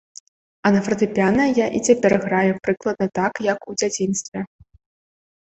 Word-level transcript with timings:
А 0.67 0.71
на 0.75 0.79
фартэпіяна 0.85 1.43
я 1.63 1.67
і 1.79 1.83
цяпер 1.91 2.11
граю 2.25 2.53
прыкладна 2.69 3.05
так, 3.21 3.33
як 3.51 3.59
у 3.73 3.79
дзяцінстве. 3.83 4.39